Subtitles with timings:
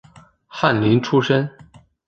[0.47, 1.47] 翰林出身。